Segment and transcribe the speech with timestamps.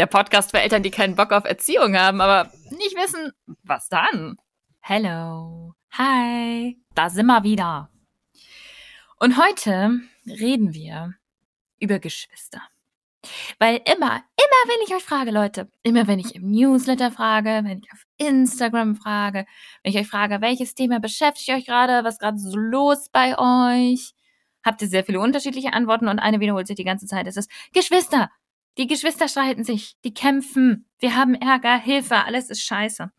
[0.00, 3.32] der Podcast für Eltern, die keinen Bock auf Erziehung haben, aber nicht wissen,
[3.64, 4.38] was dann.
[4.80, 5.74] Hello.
[5.92, 6.80] Hi.
[6.94, 7.90] Da sind wir wieder.
[9.18, 11.16] Und heute reden wir
[11.80, 12.62] über Geschwister.
[13.58, 17.80] Weil immer, immer wenn ich euch frage, Leute, immer wenn ich im Newsletter frage, wenn
[17.80, 19.44] ich auf Instagram frage,
[19.82, 24.14] wenn ich euch frage, welches Thema beschäftigt euch gerade, was gerade so los bei euch,
[24.64, 27.26] habt ihr sehr viele unterschiedliche Antworten und eine wiederholt sich die ganze Zeit.
[27.26, 28.30] Es ist Geschwister,
[28.78, 33.10] die Geschwister streiten sich, die kämpfen, wir haben Ärger, Hilfe, alles ist scheiße.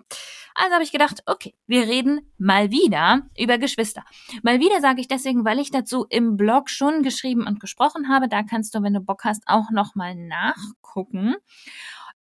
[0.54, 4.04] Also habe ich gedacht, okay, wir reden mal wieder über Geschwister.
[4.44, 8.28] Mal wieder sage ich deswegen, weil ich dazu im Blog schon geschrieben und gesprochen habe.
[8.28, 11.36] Da kannst du, wenn du Bock hast, auch nochmal nachgucken.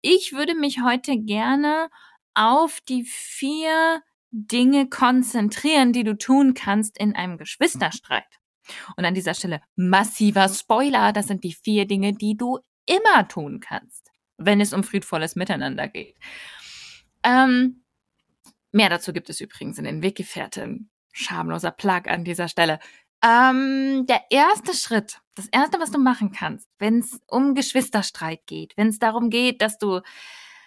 [0.02, 1.90] Ich würde mich heute gerne
[2.34, 4.02] auf die vier
[4.32, 8.26] Dinge konzentrieren, die du tun kannst in einem Geschwisterstreit.
[8.98, 13.60] Und an dieser Stelle massiver Spoiler, das sind die vier Dinge, die du immer tun
[13.60, 16.18] kannst, wenn es um friedvolles Miteinander geht.
[17.24, 17.84] Ähm,
[18.72, 20.90] mehr dazu gibt es übrigens in den Weggefährten.
[21.12, 22.80] Schamloser Plug an dieser Stelle.
[23.24, 28.78] Ähm, der erste Schritt, das erste, was du machen kannst, wenn es um Geschwisterstreit geht,
[28.78, 30.02] wenn es darum geht, dass du,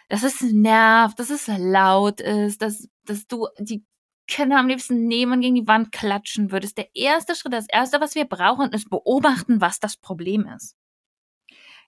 [0.09, 3.85] dass es nervt, dass es laut ist, dass, dass du die
[4.27, 6.79] Kinder am liebsten nehmen und gegen die Wand klatschen würdest.
[6.79, 10.80] Der erste Schritt, das erste, was wir brauchen, ist beobachten, was das Problem ist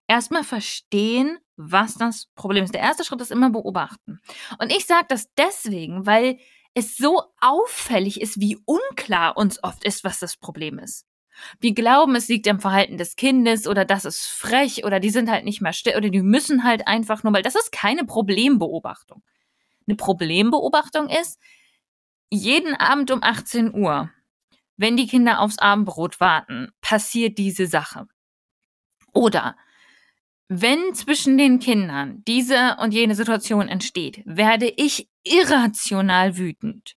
[0.06, 2.74] erstmal verstehen, was das Problem ist.
[2.74, 4.20] Der erste Schritt ist immer beobachten.
[4.58, 6.38] Und ich sage das deswegen, weil
[6.74, 11.06] es so auffällig ist, wie unklar uns oft ist, was das Problem ist.
[11.60, 15.30] Wir glauben, es liegt am Verhalten des Kindes oder das ist frech oder die sind
[15.30, 19.22] halt nicht mehr still oder die müssen halt einfach nur, weil das ist keine Problembeobachtung.
[19.86, 21.40] Eine Problembeobachtung ist,
[22.30, 24.10] jeden Abend um 18 Uhr,
[24.76, 28.06] wenn die Kinder aufs Abendbrot warten, passiert diese Sache.
[29.12, 29.56] Oder
[30.54, 36.94] wenn zwischen den Kindern diese und jene Situation entsteht, werde ich irrational wütend.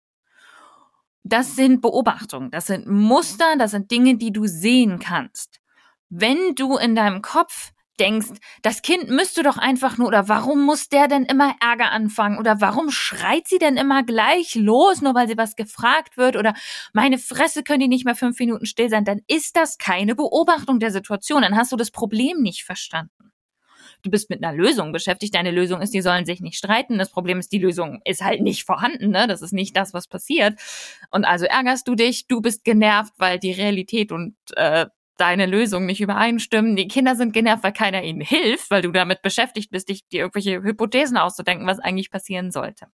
[1.23, 5.61] Das sind Beobachtungen, das sind Muster, das sind Dinge, die du sehen kannst.
[6.09, 10.89] Wenn du in deinem Kopf denkst, das Kind müsste doch einfach nur, oder warum muss
[10.89, 15.29] der denn immer Ärger anfangen, oder warum schreit sie denn immer gleich los, nur weil
[15.29, 16.55] sie was gefragt wird, oder
[16.95, 20.81] meine Fresse können die nicht mehr fünf Minuten still sein, dann ist das keine Beobachtung
[20.81, 23.32] der Situation, dann hast du das Problem nicht verstanden
[24.03, 25.35] du bist mit einer Lösung beschäftigt.
[25.35, 26.99] Deine Lösung ist, die sollen sich nicht streiten.
[26.99, 29.11] Das Problem ist, die Lösung ist halt nicht vorhanden.
[29.11, 29.27] Ne?
[29.27, 30.59] Das ist nicht das, was passiert.
[31.11, 34.87] Und also ärgerst du dich, du bist genervt, weil die Realität und äh,
[35.17, 36.75] deine Lösung nicht übereinstimmen.
[36.75, 40.21] Die Kinder sind genervt, weil keiner ihnen hilft, weil du damit beschäftigt bist, dich dir
[40.21, 42.87] irgendwelche Hypothesen auszudenken, was eigentlich passieren sollte.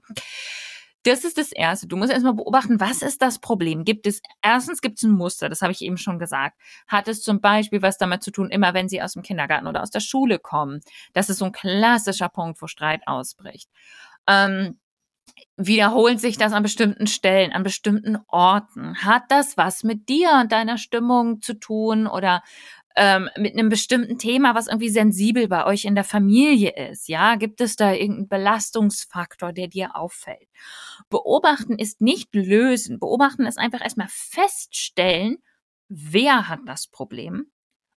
[1.07, 1.87] Das ist das Erste.
[1.87, 3.85] Du musst erstmal beobachten, was ist das Problem?
[3.85, 6.61] Gibt es, erstens gibt es ein Muster, das habe ich eben schon gesagt.
[6.89, 9.83] Hat es zum Beispiel was damit zu tun, immer wenn sie aus dem Kindergarten oder
[9.83, 10.81] aus der Schule kommen?
[11.13, 13.71] Das ist so ein klassischer Punkt, wo Streit ausbricht.
[14.27, 14.81] Ähm,
[15.57, 18.97] wiederholt sich das an bestimmten Stellen, an bestimmten Orten?
[19.05, 22.43] Hat das was mit dir und deiner Stimmung zu tun oder
[22.97, 27.09] ähm, mit einem bestimmten Thema, was irgendwie sensibel bei euch in der Familie ist.
[27.09, 30.49] Ja, gibt es da irgendeinen Belastungsfaktor, der dir auffällt?
[31.11, 32.99] Beobachten ist nicht lösen.
[32.99, 35.37] Beobachten ist einfach erstmal feststellen,
[35.89, 37.51] wer hat das Problem,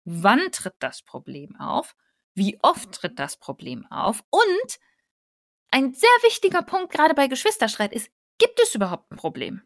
[0.04, 1.96] wann tritt das Problem auf,
[2.36, 4.80] wie oft tritt das Problem auf und
[5.72, 9.62] ein sehr wichtiger Punkt gerade bei Geschwisterstreit ist, gibt es überhaupt ein Problem?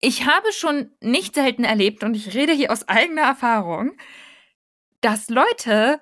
[0.00, 3.96] Ich habe schon nicht selten erlebt, und ich rede hier aus eigener Erfahrung,
[5.00, 6.00] dass Leute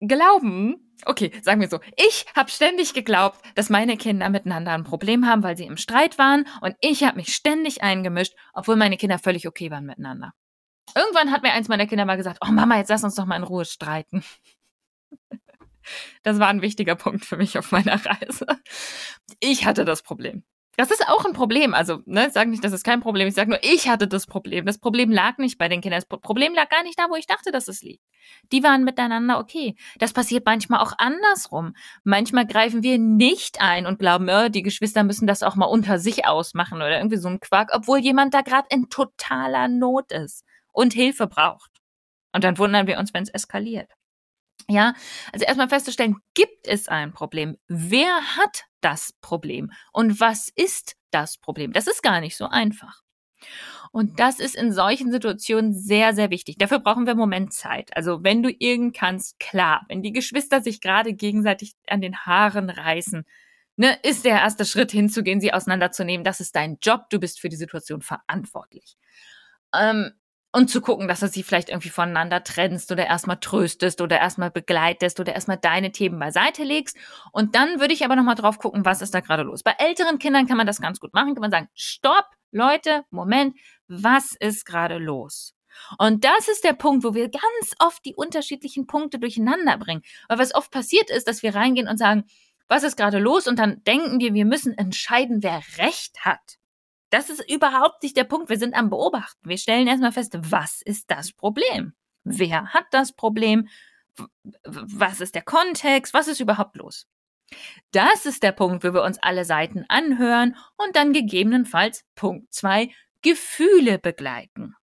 [0.00, 5.26] glauben, okay, sagen wir so, ich habe ständig geglaubt, dass meine Kinder miteinander ein Problem
[5.26, 9.18] haben, weil sie im Streit waren, und ich habe mich ständig eingemischt, obwohl meine Kinder
[9.18, 10.32] völlig okay waren miteinander.
[10.96, 13.36] Irgendwann hat mir eins meiner Kinder mal gesagt, oh Mama, jetzt lass uns doch mal
[13.36, 14.24] in Ruhe streiten.
[16.22, 18.46] Das war ein wichtiger Punkt für mich auf meiner Reise.
[19.40, 20.44] Ich hatte das Problem.
[20.80, 21.74] Das ist auch ein Problem.
[21.74, 23.28] Also, ne, ich sage nicht, das ist kein Problem.
[23.28, 24.64] Ich sage nur, ich hatte das Problem.
[24.64, 26.00] Das Problem lag nicht bei den Kindern.
[26.00, 28.02] Das Problem lag gar nicht da, wo ich dachte, dass es liegt.
[28.50, 29.76] Die waren miteinander okay.
[29.98, 31.74] Das passiert manchmal auch andersrum.
[32.02, 35.98] Manchmal greifen wir nicht ein und glauben, oh, die Geschwister müssen das auch mal unter
[35.98, 40.46] sich ausmachen oder irgendwie so ein Quark, obwohl jemand da gerade in totaler Not ist
[40.72, 41.72] und Hilfe braucht.
[42.32, 43.90] Und dann wundern wir uns, wenn es eskaliert.
[44.68, 44.94] Ja,
[45.32, 47.56] also erstmal festzustellen, gibt es ein Problem?
[47.68, 49.70] Wer hat das Problem?
[49.92, 51.72] Und was ist das Problem?
[51.72, 53.02] Das ist gar nicht so einfach.
[53.92, 56.56] Und das ist in solchen Situationen sehr, sehr wichtig.
[56.58, 57.96] Dafür brauchen wir Moment Zeit.
[57.96, 62.70] Also wenn du irgend kannst, klar, wenn die Geschwister sich gerade gegenseitig an den Haaren
[62.70, 63.24] reißen,
[63.76, 66.24] ne, ist der erste Schritt hinzugehen, sie auseinanderzunehmen.
[66.24, 67.10] Das ist dein Job.
[67.10, 68.96] Du bist für die Situation verantwortlich.
[69.74, 70.12] Ähm,
[70.52, 74.50] und zu gucken, dass du sie vielleicht irgendwie voneinander trennst oder erstmal tröstest oder erstmal
[74.50, 76.96] begleitest oder erstmal deine Themen beiseite legst.
[77.32, 79.62] Und dann würde ich aber nochmal drauf gucken, was ist da gerade los.
[79.62, 83.56] Bei älteren Kindern kann man das ganz gut machen, kann man sagen, stopp, Leute, Moment,
[83.86, 85.54] was ist gerade los?
[85.98, 90.02] Und das ist der Punkt, wo wir ganz oft die unterschiedlichen Punkte durcheinander bringen.
[90.28, 92.24] Weil was oft passiert ist, dass wir reingehen und sagen,
[92.68, 93.46] was ist gerade los?
[93.46, 96.59] Und dann denken wir, wir müssen entscheiden, wer Recht hat.
[97.10, 98.48] Das ist überhaupt nicht der Punkt.
[98.48, 99.48] Wir sind am Beobachten.
[99.48, 101.92] Wir stellen erstmal fest, was ist das Problem?
[102.24, 103.68] Wer hat das Problem?
[104.64, 106.14] Was ist der Kontext?
[106.14, 107.06] Was ist überhaupt los?
[107.90, 112.90] Das ist der Punkt, wo wir uns alle Seiten anhören und dann gegebenenfalls Punkt zwei
[113.22, 114.74] Gefühle begleiten.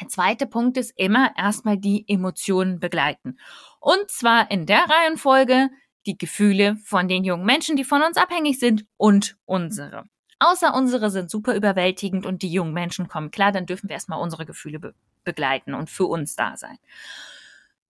[0.00, 3.38] Der zweite Punkt ist immer erstmal die Emotionen begleiten.
[3.80, 5.70] Und zwar in der Reihenfolge
[6.06, 10.04] die Gefühle von den jungen Menschen, die von uns abhängig sind und unsere.
[10.40, 14.20] Außer unsere sind super überwältigend und die jungen Menschen kommen klar, dann dürfen wir erstmal
[14.20, 14.94] unsere Gefühle be
[15.24, 16.78] begleiten und für uns da sein.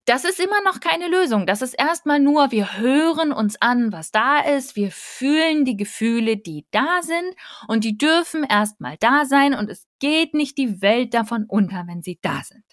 [0.08, 1.44] Das ist immer noch keine Lösung.
[1.44, 4.74] Das ist erstmal nur, wir hören uns an, was da ist.
[4.74, 7.34] Wir fühlen die Gefühle, die da sind.
[7.68, 9.54] Und die dürfen erstmal da sein.
[9.54, 12.64] Und es geht nicht die Welt davon unter, wenn sie da sind.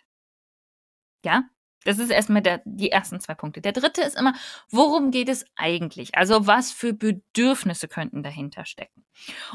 [1.26, 1.44] Ja?
[1.86, 3.62] Das ist erstmal der, die ersten zwei Punkte.
[3.62, 4.34] Der dritte ist immer,
[4.70, 6.16] worum geht es eigentlich?
[6.18, 9.06] Also was für Bedürfnisse könnten dahinter stecken?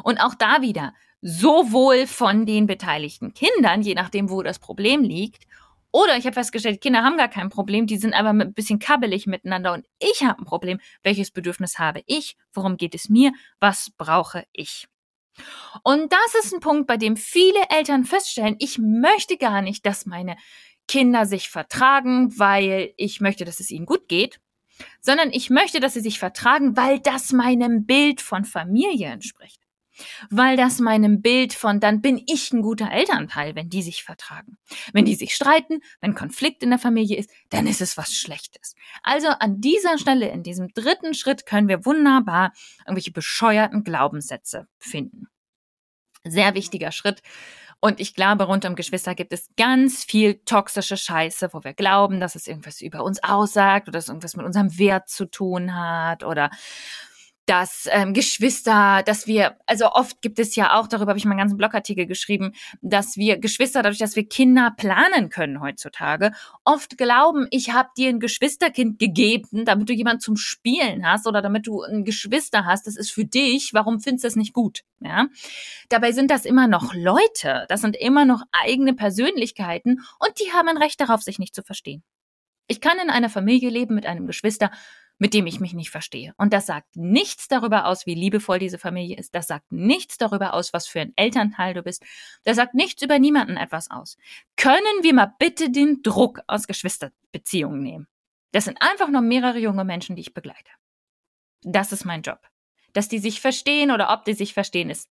[0.03, 5.45] Und auch da wieder, sowohl von den beteiligten Kindern, je nachdem, wo das Problem liegt,
[5.93, 9.27] oder ich habe festgestellt, Kinder haben gar kein Problem, die sind aber ein bisschen kabbelig
[9.27, 10.79] miteinander und ich habe ein Problem.
[11.03, 12.37] Welches Bedürfnis habe ich?
[12.53, 13.33] Worum geht es mir?
[13.59, 14.87] Was brauche ich?
[15.83, 20.07] Und das ist ein Punkt, bei dem viele Eltern feststellen, ich möchte gar nicht, dass
[20.07, 20.37] meine
[20.91, 24.41] Kinder sich vertragen, weil ich möchte, dass es ihnen gut geht,
[25.01, 29.61] sondern ich möchte, dass sie sich vertragen, weil das meinem Bild von Familie entspricht.
[30.31, 34.59] Weil das meinem Bild von, dann bin ich ein guter Elternteil, wenn die sich vertragen.
[34.93, 38.75] Wenn die sich streiten, wenn Konflikt in der Familie ist, dann ist es was Schlechtes.
[39.05, 42.53] Also an dieser Stelle, in diesem dritten Schritt, können wir wunderbar
[42.85, 45.29] irgendwelche bescheuerten Glaubenssätze finden.
[46.25, 47.23] Sehr wichtiger Schritt.
[47.81, 52.21] Und ich glaube, rund um Geschwister gibt es ganz viel toxische Scheiße, wo wir glauben,
[52.21, 55.75] dass es irgendwas über uns aussagt oder dass es irgendwas mit unserem Wert zu tun
[55.75, 56.51] hat oder
[57.47, 61.33] dass ähm, Geschwister, dass wir, also oft gibt es ja auch, darüber habe ich mal
[61.33, 66.33] einen ganzen Blogartikel geschrieben, dass wir Geschwister, dadurch, dass wir Kinder planen können heutzutage,
[66.65, 71.43] oft glauben, ich habe dir ein Geschwisterkind gegeben, damit du jemand zum Spielen hast oder
[71.43, 74.83] damit du ein Geschwister hast, das ist für dich, warum findest du das nicht gut?
[75.01, 75.27] Ja?
[75.89, 80.69] Dabei sind das immer noch Leute, das sind immer noch eigene Persönlichkeiten und die haben
[80.69, 82.03] ein Recht darauf, sich nicht zu verstehen.
[82.69, 84.71] Ich kann in einer Familie leben mit einem Geschwister,
[85.21, 86.33] mit dem ich mich nicht verstehe.
[86.39, 89.35] Und das sagt nichts darüber aus, wie liebevoll diese Familie ist.
[89.35, 92.03] Das sagt nichts darüber aus, was für ein Elternteil du bist.
[92.45, 94.17] Das sagt nichts über niemanden etwas aus.
[94.57, 98.09] Können wir mal bitte den Druck aus Geschwisterbeziehungen nehmen?
[98.53, 100.71] Das sind einfach nur mehrere junge Menschen, die ich begleite.
[101.61, 102.41] Das ist mein Job.
[102.95, 105.11] Dass die sich verstehen oder ob die sich verstehen, ist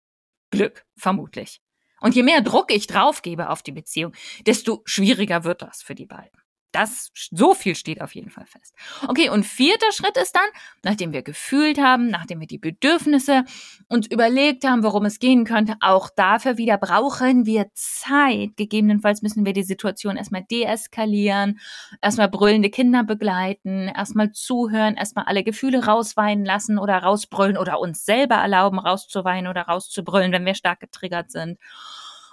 [0.49, 1.61] Glück, vermutlich.
[2.01, 4.13] Und je mehr Druck ich draufgebe auf die Beziehung,
[4.47, 6.41] desto schwieriger wird das für die beiden.
[6.71, 8.75] Das, so viel steht auf jeden Fall fest.
[9.07, 10.47] Okay, und vierter Schritt ist dann,
[10.83, 13.43] nachdem wir gefühlt haben, nachdem wir die Bedürfnisse
[13.88, 18.55] uns überlegt haben, worum es gehen könnte, auch dafür wieder brauchen wir Zeit.
[18.55, 21.59] Gegebenenfalls müssen wir die Situation erstmal deeskalieren,
[22.01, 28.05] erstmal brüllende Kinder begleiten, erstmal zuhören, erstmal alle Gefühle rausweinen lassen oder rausbrüllen oder uns
[28.05, 31.57] selber erlauben, rauszuweinen oder rauszubrüllen, wenn wir stark getriggert sind.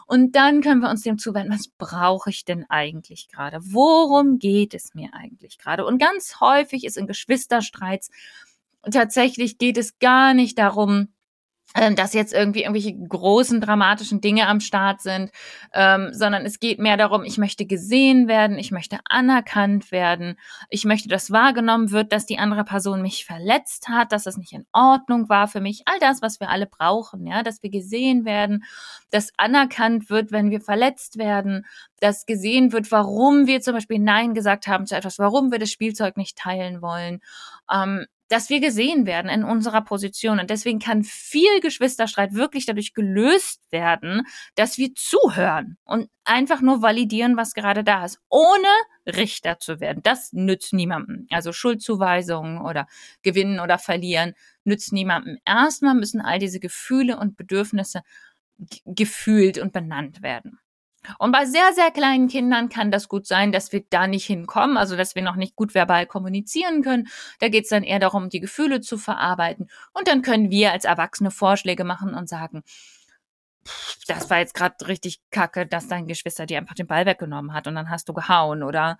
[0.06, 3.58] Und dann können wir uns dem zuwenden, was brauche ich denn eigentlich gerade?
[3.60, 5.84] Worum geht es mir eigentlich gerade?
[5.84, 8.10] Und ganz häufig ist in Geschwisterstreits
[8.92, 11.08] tatsächlich geht es gar nicht darum,
[11.96, 15.30] dass jetzt irgendwie irgendwelche großen dramatischen Dinge am Start sind,
[15.72, 20.38] ähm, sondern es geht mehr darum, ich möchte gesehen werden, ich möchte anerkannt werden,
[20.70, 24.52] ich möchte, dass wahrgenommen wird, dass die andere Person mich verletzt hat, dass es nicht
[24.52, 28.24] in Ordnung war für mich, all das, was wir alle brauchen, ja, dass wir gesehen
[28.24, 28.64] werden,
[29.10, 31.66] dass anerkannt wird, wenn wir verletzt werden,
[32.00, 35.70] dass gesehen wird, warum wir zum Beispiel Nein gesagt haben zu etwas, warum wir das
[35.70, 37.20] Spielzeug nicht teilen wollen.
[37.72, 40.40] Ähm, dass wir gesehen werden in unserer Position.
[40.40, 44.22] Und deswegen kann viel Geschwisterstreit wirklich dadurch gelöst werden,
[44.54, 48.68] dass wir zuhören und einfach nur validieren, was gerade da ist, ohne
[49.06, 50.02] Richter zu werden.
[50.02, 51.26] Das nützt niemandem.
[51.30, 52.86] Also Schuldzuweisungen oder
[53.22, 55.38] Gewinnen oder Verlieren nützt niemandem.
[55.44, 58.02] Erstmal müssen all diese Gefühle und Bedürfnisse
[58.84, 60.58] gefühlt und benannt werden.
[61.18, 64.76] Und bei sehr, sehr kleinen Kindern kann das gut sein, dass wir da nicht hinkommen,
[64.76, 67.08] also dass wir noch nicht gut verbal kommunizieren können.
[67.40, 69.68] Da geht es dann eher darum, die Gefühle zu verarbeiten.
[69.92, 72.62] Und dann können wir als Erwachsene Vorschläge machen und sagen,
[74.06, 77.66] das war jetzt gerade richtig kacke, dass dein Geschwister dir einfach den Ball weggenommen hat
[77.66, 78.98] und dann hast du gehauen oder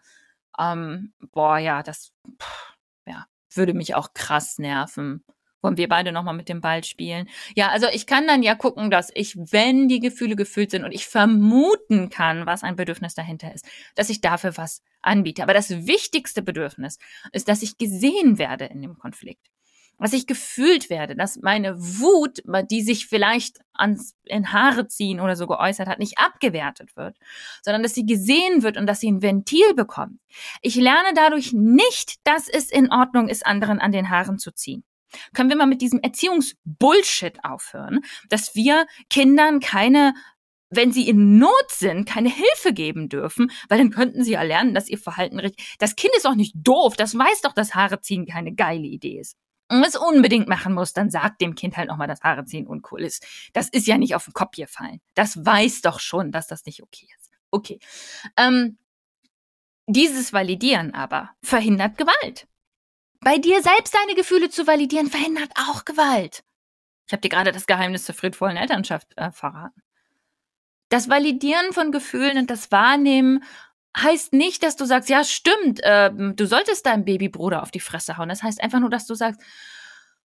[0.59, 2.75] ähm, boah, ja, das pff,
[3.07, 5.25] ja, würde mich auch krass nerven
[5.67, 7.29] wollen wir beide nochmal mit dem Ball spielen?
[7.57, 10.93] Ja, also ich kann dann ja gucken, dass ich, wenn die Gefühle gefühlt sind und
[10.93, 15.43] ich vermuten kann, was ein Bedürfnis dahinter ist, dass ich dafür was anbiete.
[15.43, 16.99] Aber das wichtigste Bedürfnis
[17.33, 19.45] ist, dass ich gesehen werde in dem Konflikt.
[19.99, 25.35] Dass ich gefühlt werde, dass meine Wut, die sich vielleicht ans, in Haare ziehen oder
[25.35, 27.17] so geäußert hat, nicht abgewertet wird,
[27.63, 30.21] sondern dass sie gesehen wird und dass sie ein Ventil bekommt.
[30.61, 34.85] Ich lerne dadurch nicht, dass es in Ordnung ist, anderen an den Haaren zu ziehen.
[35.35, 40.15] Können wir mal mit diesem Erziehungsbullshit aufhören, dass wir Kindern keine
[40.69, 44.75] wenn sie in Not sind, keine Hilfe geben dürfen, weil dann könnten sie ja lernen,
[44.75, 45.77] dass ihr Verhalten richtig.
[45.79, 49.21] Das Kind ist auch nicht doof, das weiß doch, dass Haare ziehen keine geile Idee
[49.21, 49.37] ist.
[49.69, 53.03] Und es unbedingt machen muss, dann sagt dem Kind halt nochmal, dass Haare ziehen uncool
[53.03, 53.27] ist.
[53.53, 55.01] Das ist ja nicht auf den Kopf gefallen.
[55.15, 57.31] Das weiß doch schon, dass das nicht okay ist.
[57.51, 57.81] Okay.
[58.37, 58.79] Ähm,
[59.89, 62.47] dieses Validieren aber verhindert Gewalt.
[63.27, 66.45] Bei dir selbst deine Gefühle zu validieren, verhindert auch Gewalt.
[67.09, 69.83] Ich habe dir gerade das Geheimnis zur friedvollen Elternschaft äh, verraten.
[70.91, 73.43] Das Validieren von Gefühlen und das Wahrnehmen
[73.99, 78.17] heißt nicht, dass du sagst, ja, stimmt, äh, du solltest deinem Babybruder auf die Fresse
[78.17, 78.29] hauen.
[78.29, 79.41] Das heißt einfach nur, dass du sagst,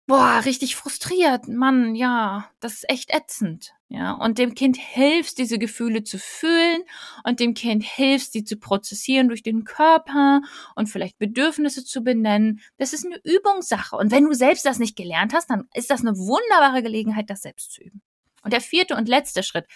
[0.06, 3.72] boah, richtig frustriert, Mann, ja, das ist echt ätzend.
[3.88, 6.82] Ja, und dem Kind hilfst, diese Gefühle zu fühlen
[7.22, 10.40] und dem Kind hilfst, sie zu prozessieren durch den Körper
[10.75, 12.60] und vielleicht Bedürfnisse zu benennen.
[12.78, 13.94] Das ist eine Übungssache.
[13.96, 17.42] Und wenn du selbst das nicht gelernt hast, dann ist das eine wunderbare Gelegenheit, das
[17.42, 18.02] selbst zu üben.
[18.42, 19.66] Und der vierte und letzte Schritt,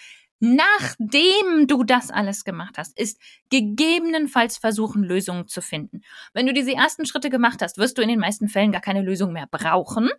[0.41, 6.01] nachdem du das alles gemacht hast, ist gegebenenfalls versuchen, Lösungen zu finden.
[6.33, 9.01] Wenn du diese ersten Schritte gemacht hast, wirst du in den meisten Fällen gar keine
[9.01, 10.09] Lösung mehr brauchen,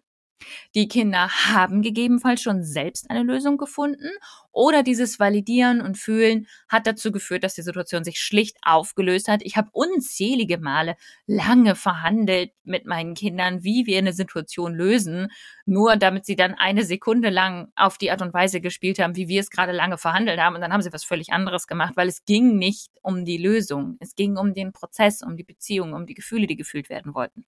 [0.75, 4.11] die Kinder haben gegebenenfalls schon selbst eine Lösung gefunden
[4.51, 9.43] oder dieses Validieren und Fühlen hat dazu geführt, dass die Situation sich schlicht aufgelöst hat.
[9.43, 10.97] Ich habe unzählige Male
[11.27, 15.29] lange verhandelt mit meinen Kindern, wie wir eine Situation lösen,
[15.65, 19.29] nur damit sie dann eine Sekunde lang auf die Art und Weise gespielt haben, wie
[19.29, 20.55] wir es gerade lange verhandelt haben.
[20.55, 23.97] Und dann haben sie was völlig anderes gemacht, weil es ging nicht um die Lösung,
[24.01, 27.47] es ging um den Prozess, um die Beziehung, um die Gefühle, die gefühlt werden wollten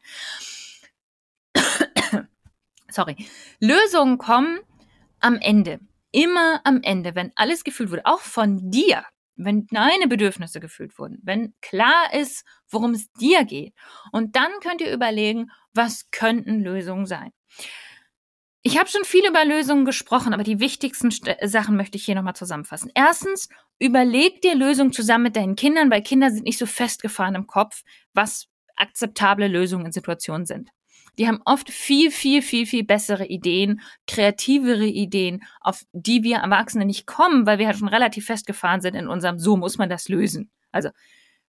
[2.95, 3.17] sorry,
[3.61, 4.61] Lösungen kommen
[5.21, 5.81] am Ende.
[6.13, 9.05] Immer am Ende, wenn alles gefühlt wurde, auch von dir,
[9.37, 13.75] wenn deine Bedürfnisse gefühlt wurden, wenn klar ist, worum es dir geht.
[14.13, 17.31] Und dann könnt ihr überlegen, was könnten Lösungen sein.
[18.63, 22.15] Ich habe schon viel über Lösungen gesprochen, aber die wichtigsten St Sachen möchte ich hier
[22.15, 22.91] nochmal zusammenfassen.
[22.95, 23.49] Erstens,
[23.79, 27.83] überleg dir Lösungen zusammen mit deinen Kindern, weil Kinder sind nicht so festgefahren im Kopf,
[28.15, 28.47] was
[28.77, 30.71] akzeptable Lösungen in Situationen sind.
[31.19, 36.85] Die haben oft viel, viel, viel, viel bessere Ideen, kreativere Ideen, auf die wir Erwachsene
[36.85, 40.09] nicht kommen, weil wir halt schon relativ festgefahren sind in unserem, so muss man das
[40.09, 40.51] lösen.
[40.73, 40.91] Also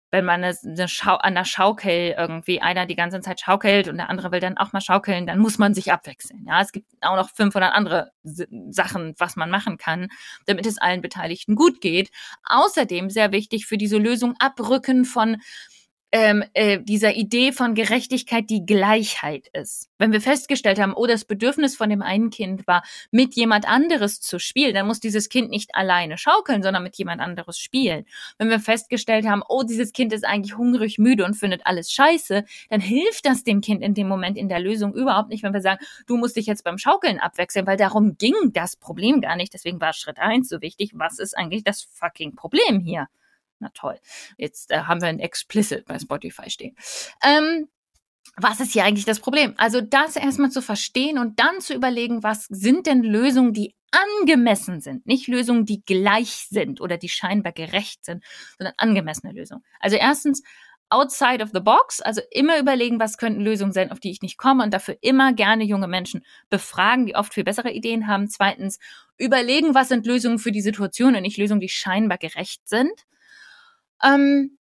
[0.09, 3.97] wenn man eine, eine Schau an der Schaukel irgendwie einer die ganze Zeit schaukelt und
[3.97, 6.45] der andere will dann auch mal schaukeln, dann muss man sich abwechseln.
[6.47, 10.07] Ja, es gibt auch noch 500 andere Sachen, was man machen kann,
[10.45, 12.09] damit es allen Beteiligten gut geht.
[12.45, 15.37] Außerdem sehr wichtig für diese Lösung abrücken von
[16.11, 19.89] ähm, äh, dieser Idee von Gerechtigkeit die Gleichheit ist.
[19.97, 24.21] Wenn wir festgestellt haben, oh, das Bedürfnis von dem einen Kind war, mit jemand anderes
[24.21, 28.05] zu spielen, dann muss dieses Kind nicht alleine schaukeln, sondern mit jemand anderes spielen.
[28.37, 32.45] Wenn wir festgestellt haben, oh, dieses Kind ist eigentlich hungrig, müde und findet alles scheiße,
[32.69, 35.61] dann hilft das dem Kind in dem Moment in der Lösung überhaupt nicht, wenn wir
[35.61, 39.53] sagen, du musst dich jetzt beim Schaukeln abwechseln, weil darum ging das Problem gar nicht.
[39.53, 40.91] Deswegen war Schritt eins so wichtig.
[40.93, 43.07] Was ist eigentlich das fucking Problem hier?
[43.59, 43.99] Na toll.
[44.37, 46.75] Jetzt äh, haben wir ein Explicit bei Spotify stehen.
[47.23, 47.67] Ähm,
[48.35, 49.55] was ist hier eigentlich das Problem?
[49.57, 54.81] Also das erstmal zu verstehen und dann zu überlegen, was sind denn Lösungen, die angemessen
[54.81, 58.23] sind, nicht Lösungen, die gleich sind oder die scheinbar gerecht sind,
[58.57, 59.63] sondern angemessene Lösungen.
[59.79, 60.43] Also erstens
[60.89, 64.37] outside of the box, also immer überlegen, was könnten Lösungen sein, auf die ich nicht
[64.37, 68.29] komme und dafür immer gerne junge Menschen befragen, die oft viel bessere Ideen haben.
[68.29, 68.79] Zweitens
[69.17, 72.91] überlegen, was sind Lösungen für die Situation und nicht Lösungen, die scheinbar gerecht sind.
[74.03, 74.57] Ähm,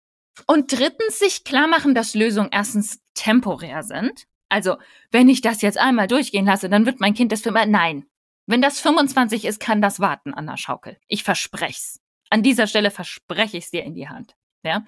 [0.47, 4.27] und drittens sich klar machen, dass Lösungen erstens temporär sind.
[4.49, 4.77] Also,
[5.11, 7.67] wenn ich das jetzt einmal durchgehen lasse, dann wird mein Kind das für immer.
[7.67, 8.07] Nein.
[8.47, 10.97] Wenn das 25 ist, kann das warten an der Schaukel.
[11.07, 12.01] Ich versprech's.
[12.31, 14.35] An dieser Stelle verspreche ich es dir in die Hand.
[14.65, 14.85] Ja.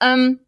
[0.00, 0.40] Ähm,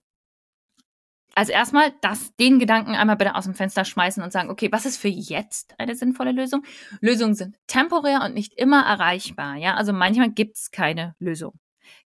[1.35, 4.87] also erstmal das, den Gedanken einmal bitte aus dem Fenster schmeißen und sagen, okay, was
[4.87, 6.65] ist für jetzt eine sinnvolle Lösung?
[7.01, 9.57] Lösungen sind temporär und nicht immer erreichbar.
[9.57, 11.59] Ja, also manchmal gibt's keine Lösung.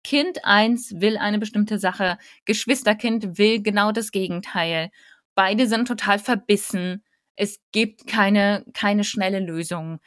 [0.03, 4.89] Kind eins will eine bestimmte Sache, Geschwisterkind will genau das Gegenteil.
[5.35, 7.03] Beide sind total verbissen.
[7.35, 9.99] Es gibt keine, keine schnelle Lösung.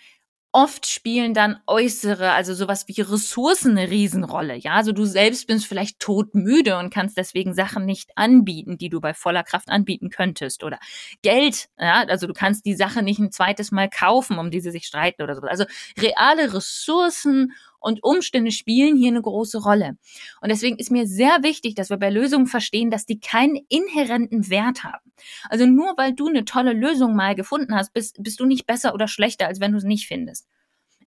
[0.56, 4.54] Oft spielen dann äußere, also sowas wie Ressourcen eine Riesenrolle.
[4.54, 9.00] Ja, also du selbst bist vielleicht todmüde und kannst deswegen Sachen nicht anbieten, die du
[9.00, 10.62] bei voller Kraft anbieten könntest.
[10.62, 10.78] Oder
[11.22, 14.70] Geld, ja, also du kannst die Sache nicht ein zweites Mal kaufen, um die sie
[14.70, 15.42] sich streiten oder so.
[15.42, 15.64] Also
[15.98, 17.52] reale Ressourcen
[17.84, 19.98] und Umstände spielen hier eine große Rolle.
[20.40, 24.48] Und deswegen ist mir sehr wichtig, dass wir bei Lösungen verstehen, dass die keinen inhärenten
[24.48, 25.12] Wert haben.
[25.50, 28.94] Also nur weil du eine tolle Lösung mal gefunden hast, bist, bist du nicht besser
[28.94, 30.48] oder schlechter, als wenn du es nicht findest.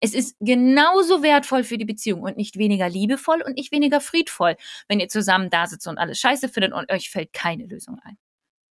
[0.01, 4.57] Es ist genauso wertvoll für die Beziehung und nicht weniger liebevoll und nicht weniger friedvoll,
[4.89, 8.19] wenn ihr zusammen da sitzt und alles scheiße findet und euch fällt keine Lösung ein.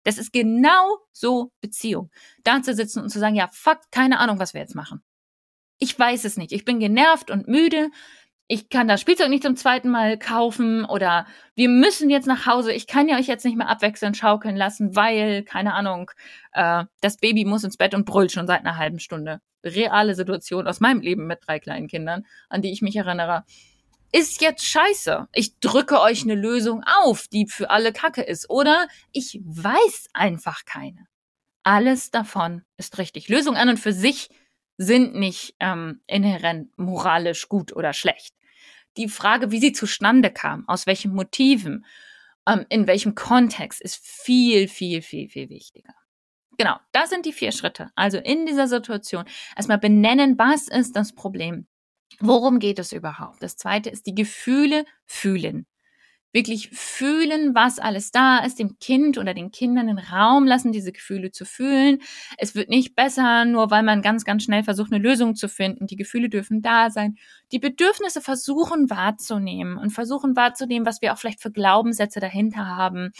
[0.03, 2.09] Das ist genau so Beziehung.
[2.43, 5.03] Da zu sitzen und zu sagen, ja, fuck, keine Ahnung, was wir jetzt machen.
[5.79, 6.51] Ich weiß es nicht.
[6.51, 7.89] Ich bin genervt und müde.
[8.51, 12.73] Ich kann das Spielzeug nicht zum zweiten Mal kaufen oder wir müssen jetzt nach Hause.
[12.73, 16.09] Ich kann ja euch jetzt nicht mehr abwechselnd schaukeln lassen, weil, keine Ahnung,
[16.53, 19.39] äh, das Baby muss ins Bett und brüllt schon seit einer halben Stunde.
[19.63, 23.45] Reale Situation aus meinem Leben mit drei kleinen Kindern, an die ich mich erinnere.
[24.11, 25.27] Ist jetzt scheiße.
[25.33, 28.49] Ich drücke euch eine Lösung auf, die für alle Kacke ist.
[28.49, 31.05] Oder ich weiß einfach keine.
[31.63, 33.29] Alles davon ist richtig.
[33.29, 34.29] Lösung an und für sich
[34.79, 38.33] sind nicht ähm, inhärent moralisch gut oder schlecht.
[38.95, 41.85] Die Frage, wie sie zustande kam, aus welchen Motiven,
[42.47, 45.93] ähm, in welchem Kontext, ist viel, viel, viel, viel wichtiger.
[46.57, 47.89] Genau, das sind die vier Schritte.
[47.95, 51.67] Also in dieser Situation erstmal benennen, was ist das Problem?
[52.21, 53.43] Worum geht es überhaupt?
[53.43, 55.67] Das zweite ist die Gefühle fühlen
[56.31, 60.91] wirklich fühlen, was alles da ist, dem Kind oder den Kindern den Raum lassen, diese
[60.91, 61.99] Gefühle zu fühlen.
[62.37, 65.87] Es wird nicht besser, nur weil man ganz, ganz schnell versucht, eine Lösung zu finden.
[65.87, 67.15] Die Gefühle dürfen da sein.
[67.51, 73.11] Die Bedürfnisse versuchen wahrzunehmen und versuchen wahrzunehmen, was wir auch vielleicht für Glaubenssätze dahinter haben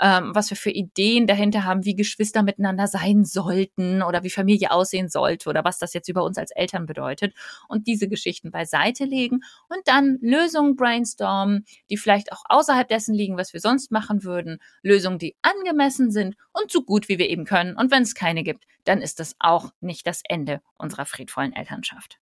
[0.00, 4.70] ähm, was wir für Ideen dahinter haben, wie Geschwister miteinander sein sollten oder wie Familie
[4.70, 7.34] aussehen sollte oder was das jetzt über uns als Eltern bedeutet
[7.68, 13.36] und diese Geschichten beiseite legen und dann Lösungen brainstormen, die vielleicht auch außerhalb dessen liegen,
[13.36, 17.44] was wir sonst machen würden, Lösungen, die angemessen sind und so gut wie wir eben
[17.44, 21.52] können und wenn es keine gibt, dann ist das auch nicht das Ende unserer friedvollen
[21.52, 22.18] Elternschaft.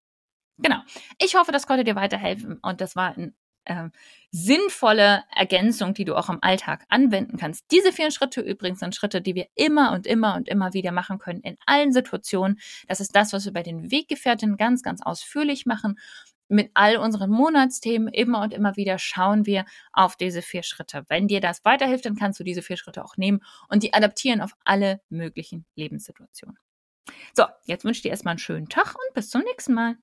[0.63, 0.81] Genau.
[1.19, 3.89] Ich hoffe, das konnte dir weiterhelfen und das war ein äh,
[4.31, 7.65] sinnvolle Ergänzung, die du auch im Alltag anwenden kannst.
[7.71, 11.19] Diese vier Schritte übrigens sind Schritte, die wir immer und immer und immer wieder machen
[11.19, 12.59] können in allen Situationen.
[12.89, 15.99] Das ist das, was wir bei den Weggefährtinnen ganz, ganz ausführlich machen.
[16.49, 21.05] Mit all unseren Monatsthemen immer und immer wieder schauen wir auf diese vier Schritte.
[21.09, 24.41] Wenn dir das weiterhilft, dann kannst du diese vier Schritte auch nehmen und die adaptieren
[24.41, 26.59] auf alle möglichen Lebenssituationen.
[27.35, 29.97] So, jetzt wünsche ich dir erstmal einen schönen Tag und bis zum nächsten Mal.